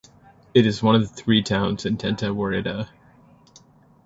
[0.55, 2.89] It is one of three towns in Tenta woreda.